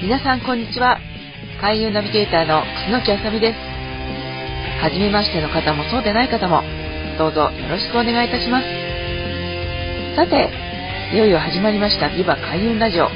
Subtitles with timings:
[0.00, 1.00] 皆さんこんにちは。
[1.60, 3.58] 海運ナビゲーターの楠木あさみです。
[4.80, 6.62] はじめましての方もそうでない方も、
[7.18, 8.66] どうぞよろしくお願いいたします。
[10.14, 10.54] さて、
[11.12, 13.08] いよいよ始まりましたビバ開運ラジオ。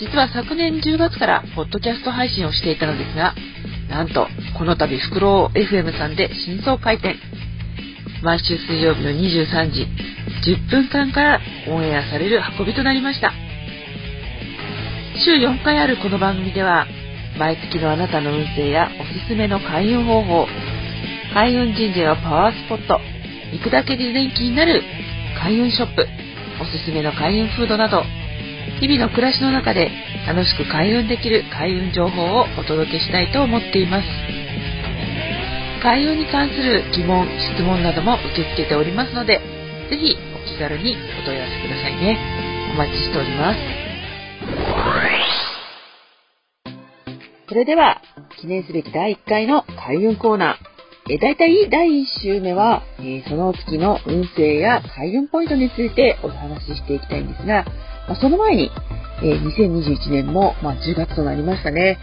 [0.00, 3.34] 実は昨年10月からポッドキャスト配信をしていたのですが、
[3.90, 4.26] なんと、
[4.56, 7.16] この度、フクロウ FM さんで真相回転。
[8.22, 9.86] 毎週水曜日の23時、
[10.48, 13.34] 10分間からオンエアされる運びとなりました。
[15.22, 16.86] 週4回あるこの番組では、
[17.38, 20.46] 毎月のあなたの運勢やおすすめの開運方法、
[21.34, 22.98] 開運神社のパワースポット、
[23.52, 24.82] 行くだけで元気になる
[25.38, 26.06] 開運ショップ、
[26.62, 28.02] おすすめの開運フードなど、
[28.80, 29.90] 日々の暮らしの中で
[30.26, 34.08] 楽しく開運できる開運情報をお届けしたいと思っています。
[35.82, 39.40] 開運に関する疑問、質問なども受け付けておりますので、
[39.90, 42.16] ぜひお気軽にお問い合わせくださいね。
[42.72, 43.89] お待ちしております。
[47.50, 48.00] それでは、
[48.40, 51.14] 記念すべき第1回の開運コーナー。
[51.14, 57.64] え大体第1週目は、えその月の運勢や開運ポイントについてお話ししていきたいんですが、
[58.08, 58.70] まその前に、
[59.24, 61.98] え2021年も、ま10月となりましたね。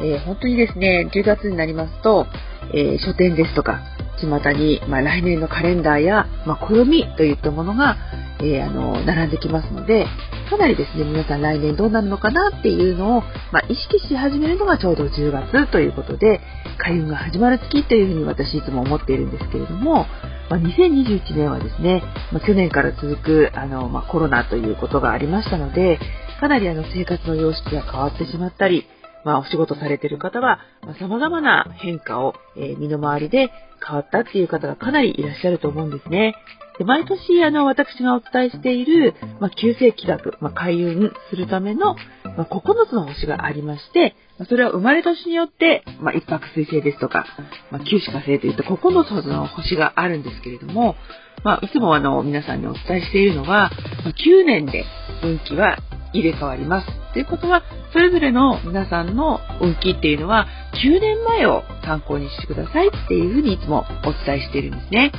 [0.00, 2.28] え本当にですね、10月になりますと、
[2.72, 3.80] え書店ですとか、
[4.26, 7.96] 巷に、まあ、来年のカレンダーや、まあ、暦といったものが、
[8.40, 10.06] えー、あの、並んできますので、
[10.50, 13.20] かなりですね、皆さん来年どうなるのかなっていうのを、
[13.52, 16.40] まあ、意識し始めるのがちょうど10月ということで、
[16.78, 20.06] 開運が始まる月というふうに私いつも思っているんですけれども、
[20.50, 22.02] まあ、2021年はですね、
[22.32, 25.98] ま、去年から続くあの、ま、コロナということがありましたので、
[26.40, 28.86] かなりあの生活の様式が変わってしまったり、
[29.24, 33.50] まあ、お仕事されている方は、まあ、様々な変化を、えー、身の回りで
[33.84, 36.34] 変わったっていう方がかなりいらっしゃると思うんですね。
[36.78, 41.96] で毎年、あの、私がお伝えしている、まあ、旧世紀学、まあ、開運するための、
[42.36, 47.26] まあ、9つの星がありまして、まそれは生まれ年によって、まあ、一泊水星ですとか、
[47.70, 50.96] まあ、九死火星といった9つの星があるんですけれども、
[51.44, 53.70] まあ、いつもあの、皆さんにお伝えしているのは、
[54.04, 54.84] まあ、9年で
[55.22, 55.78] 運気は
[56.12, 56.86] 入れ替わります。
[57.12, 57.62] ということは、
[57.92, 60.46] それぞれの皆さんの運気っていうのは、
[60.82, 65.12] 9年前を参考にしてくださいっていうふうにいつもお伝えしているんですね。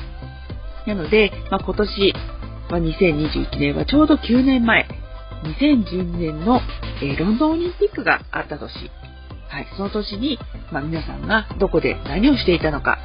[0.88, 2.14] なので、まあ、今年、
[2.70, 4.88] まあ、2021年はちょうど9年前、
[5.44, 6.62] 2012年の、
[7.02, 8.92] えー、ロンドンオリンピックがあった年。
[9.50, 10.40] はい、その年に、
[10.72, 12.98] まあ、皆さんがどこで何をしていたのか、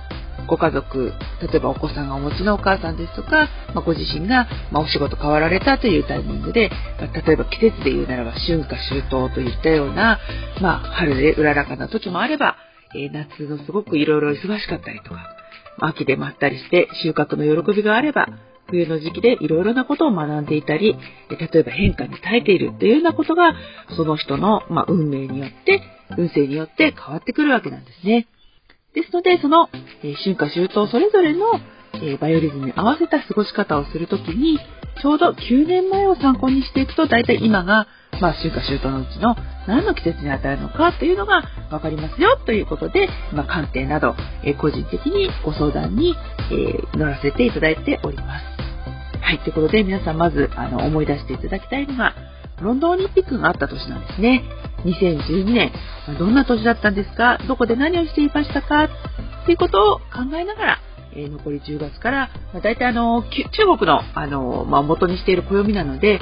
[0.49, 10.19] ご家族、例えばお子さんがお持ちのお母さんですとか、まあ、ご自身が、ま、お仕事変わられたというタイミングで、まあ、例えば季節で言うならば春夏秋冬といったような、
[10.61, 12.57] まあ、春でうららかな時もあれば、
[12.95, 15.37] えー、夏のすごくいろいろ忙しかったりとか、
[15.81, 18.29] 秋でまったりして収穫の喜びがあれば、
[18.71, 20.97] 冬の時期でいろいろなことを学んでいたり、
[21.31, 23.55] 例えば変化に耐えているというようなことが、
[23.97, 25.83] その人の、ま、運命によって、
[26.17, 28.27] 運勢によって変わってくるわけなんですね。
[29.01, 29.69] ですので、その、
[30.03, 31.61] え、春夏秋冬それぞれの、
[32.03, 34.59] え、バイオリズムに合わせた過ごし方をするときに、
[35.01, 37.87] ちょうど9年前を参考にしていくと、大体今が、
[38.21, 39.37] まあ、春夏秋冬のうちの
[39.69, 46.15] 何の季節に当たるのかというのが分かりますよということで、まあ、鑑定など、え、個人的にご相談に、
[46.51, 48.45] え、乗らせていただいております。
[49.21, 52.15] はい、ということで皆さんまずあの思い出していただきたいのが、
[52.63, 54.43] ロンドンオリンピックがあった年なんですね。
[54.85, 55.73] 2012年、
[56.19, 57.39] どんな年だったんですか？
[57.49, 58.85] どこで何をしていましたか？
[58.85, 58.89] っ
[59.47, 60.79] ていうことを考えながら、
[61.15, 66.21] えー、残り10月から、まあ、大体あの、中国の、あの、まあ、元にしている暦なので、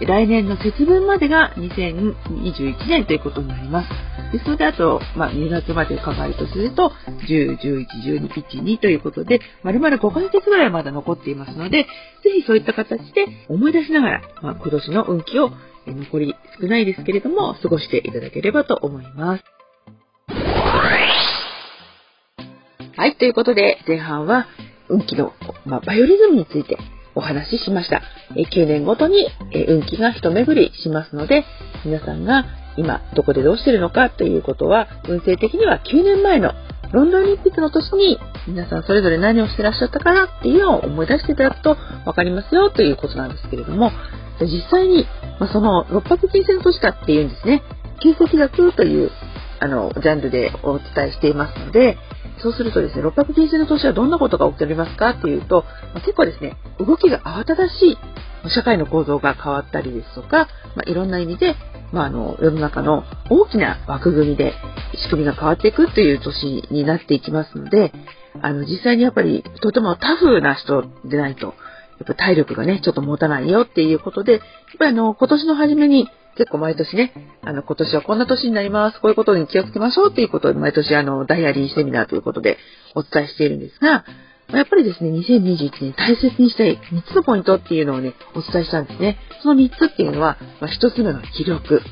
[0.00, 3.88] 来年の節分までが2021年ということになります。
[4.32, 6.92] ですので、あと、まあ、2月まで考えるとすると、
[7.28, 11.88] 10、11、12、1、2ということで、丸々5ヶ月ぐらいまだ残っていますので、ぜ
[12.40, 15.50] ひそういった形で思い出しながら、まあ、今年の運気を
[15.94, 19.44] 残り少ないですけれども、過ごしていただければと思います。
[22.96, 24.46] はい、ということで、前半は
[24.88, 25.32] 運気の、
[25.64, 26.78] まあ、バイオリズムについて
[27.14, 28.02] お話ししました。
[28.36, 31.44] え9年ごとにえ運気が一巡りしますので、
[31.84, 32.44] 皆さんが
[32.76, 36.52] 今どこでどうしてるのかということは、運勢的には9年前の
[36.92, 43.90] ロンドンオリンピックの年に皆さんそれぞれ何をしてらっしゃったかなっていうのを思い出していただくと分かりますよということなんですけれども、
[44.40, 45.06] 実際に、
[45.38, 47.62] まあ、その六白金星の年かっていうんですね。
[48.00, 49.10] 金石学という、
[49.60, 51.98] あの、ジャンルでお伝えしていますので、
[52.40, 55.64] そうするとですね、六白金星の年はどんなことが起きておりますかっていうと、
[55.94, 57.98] まあ、結構ですね、動きが慌ただしい
[58.50, 61.56] 社会の構造が変わったりですとか、まあ、いろんな意味で、
[61.92, 64.54] まあ、あの、世の中の大きな枠組みで
[65.04, 67.92] 仕組みが変わっていくという年になっていきますので、
[68.40, 71.54] あの、実際にやっぱりとてもタフな人でないと、
[71.98, 74.40] やっぱ体力がね、ちょっと持たないよっていうことで、やっ
[74.78, 77.12] ぱりあの、今年の初めに結構毎年ね、
[77.42, 79.00] あの、今年はこんな年になります。
[79.00, 82.58] こういうことに気をつけましょうっていうことを毎年あの、ダイアリーセミナーということで
[82.94, 84.04] お伝えしているんですが、
[84.52, 89.18] やっぱりですね、2021年大切にしたい3つのポイントっていうのをね、お伝えしたんですね。
[89.42, 91.82] その3つっていうのは、まあ、1つ目が気力、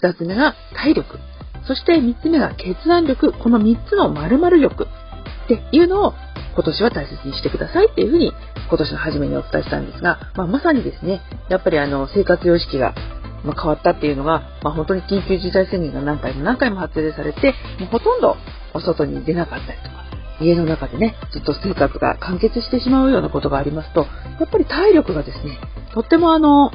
[0.00, 1.18] 2つ目が体力、
[1.66, 6.14] そして3つ目が決断力、この3つの〇〇力っていうのを
[6.54, 8.32] 今年は大切にしてくださいっていうふうに
[8.70, 11.20] 今年の初めにお伝えしたんですが、まあ、まさにですね、
[11.50, 12.94] やっぱりあの生活様式が
[13.44, 18.36] ま変わったっていうのが、まあ、本当に緊急事態宣言が何回も何回も発令されて、もうほとんど
[18.74, 20.04] お外に出なかったりとか、
[20.40, 24.06] 家の中でね、ずっと生活が完結してしまうようなことがありますと、
[24.38, 25.58] やっぱり体力がですね、
[25.92, 26.70] とってもあの、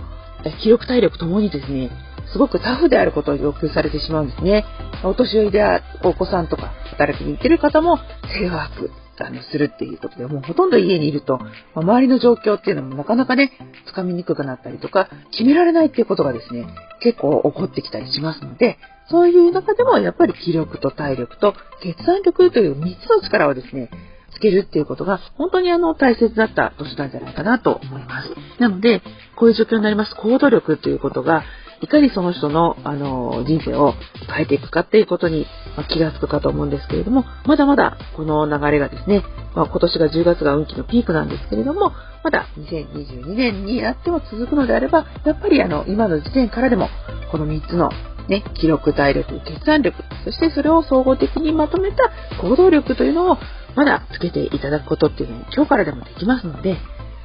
[0.61, 1.89] 気力体力ともにですね、
[2.31, 4.65] すごくタフであることを要求されてしまうんですね。
[5.03, 5.63] お年寄りで
[6.03, 7.99] お子さんとか働きに行ってる方も
[8.33, 8.91] テレワーク
[9.23, 13.51] あのするっていうことで、もうほとんど家にいると、まあ、周りの状況っていうのもなかなかね、
[13.87, 16.67] つかみにくくなったりとか、決められないっていうことがですね、
[17.01, 18.77] 結構起こってきたりしますので、
[19.09, 23.89] そういう中でもやっぱり気力と体力と決断力という3つの力をですね、
[24.33, 28.29] つけるっていうことが本当にあの大切だった年なんじゃないかなと思います。
[28.59, 29.01] なので、
[29.35, 31.43] こういう状況になります行動力ということが
[31.85, 33.93] いかにその人の、あの、人生を
[34.33, 35.45] 変えていくかっていうことに、
[35.77, 39.23] ま気がつくかと思うんですけれども、まだまだこの流れがですね、
[39.55, 41.91] まあ、今年が10月が運気のピークなんですけれども、
[42.23, 46.89] まだ2022年になっても続くのであれば、やっぱりあの、今の時点からでも、
[47.31, 47.89] この3つの
[48.27, 52.11] ね、記録、体力、決断力、そしてそれを総合的にまとめた
[52.41, 53.37] 行動力というのを
[53.75, 56.77] まだつけていただくことっていうのに今日からでもできますので、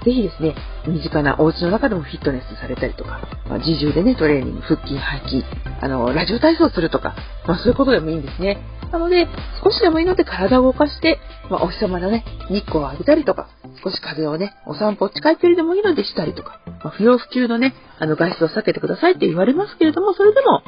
[0.04, 0.54] ぜひですね、
[0.86, 5.44] 身近なお家の中でもフィットネスされたりとか、まあ、自重でね、トレーニング、腹筋、背筋、
[5.80, 7.14] あの、ラジオ体操するとか、
[7.46, 8.58] まあそういうことでもいいんですね。
[8.92, 9.28] なので、
[9.62, 11.18] 少しでもいいので体を動かして、
[11.50, 13.48] まあお日様のね、日光を浴びたりとか、
[13.84, 20.62] 少し風をね、お散歩近い距離でもいいのでしたりとか、まあ、不要不急のね、あの外出を避けてくださいって言われますけれども、それでも、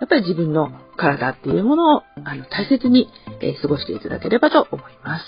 [0.00, 3.08] やっぱり自分の体っていうものをあの大切に、
[3.40, 5.24] えー、過ごしていただければと思います。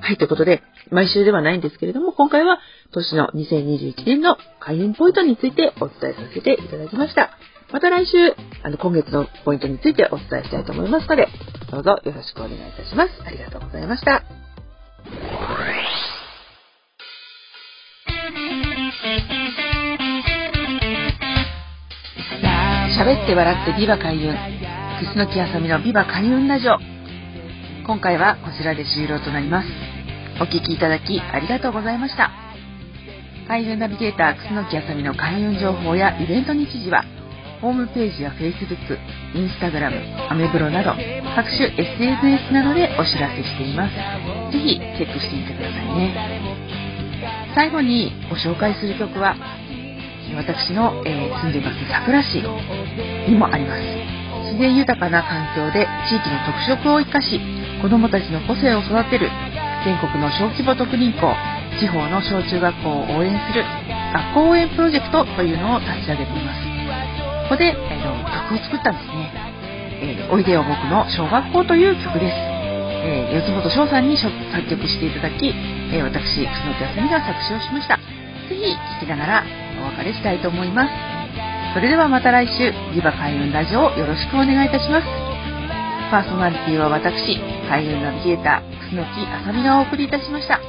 [0.00, 2.58] はい、ということで、毎週ではないんですけれども、今回は
[2.92, 7.30] 年の2021年の開運ポイントについてお伝えさせていただきました。
[7.72, 11.28] また来週、あの、今月のポイントについてお伝えしたいと思いますので、
[11.70, 13.10] どうぞよろしくお願いいたします。
[13.26, 14.24] ありがとうございました。
[22.98, 24.34] 喋って笑ってビバ開運。
[25.14, 26.78] 楠木あさみのビバ開運ラジオ。
[27.86, 29.97] 今回はこちらで終了となります。
[30.40, 32.30] お聴きいただきありがとうございました。
[33.48, 37.02] 開運ナビゲーター楠木あさみの開運情報やイベント日時は、
[37.60, 38.98] ホームページや Facebook、
[39.34, 40.92] Instagram、アメブロなど
[41.34, 43.94] 各種 SNS などでお知らせしています。
[44.52, 46.14] ぜひチェックしてみてくださいね。
[47.54, 49.34] 最後にご紹介する曲は、
[50.36, 52.38] 私の、えー、住んでいます桜市
[53.28, 53.80] にもあります。
[54.52, 57.40] 自然豊かな環境で地域の特色を生かし、
[57.82, 59.30] 子どもたちの個性を育てる
[59.84, 61.34] 全国の小規模特任校
[61.78, 63.62] 地方の小中学校を応援する
[64.12, 66.68] 学校応援プロジェクトというのを立ち上げています。
[67.48, 69.32] ここで、えー、曲を作ったんですね、
[70.02, 74.28] えー、おいでよ僕の小学校という曲です、えー、四本翔さんに作
[74.68, 75.54] 曲していただき、
[75.92, 77.96] え私楠木康美が作詞をしました。
[77.96, 79.44] ぜひ聴きながら
[79.80, 80.92] お別れしたいと思います。
[81.74, 85.06] それではまた来週リバ開運ラジオをよろしくお願いいたします。
[86.10, 90.60] パーソナリティは私開運ナビゲーター楠木あさみがお送りいたしました。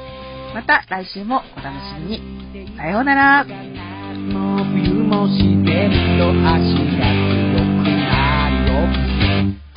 [0.53, 2.75] また来週もお楽しみに。
[2.75, 3.45] さようなら。
[3.45, 9.68] も冬もしてると足が強くなるよ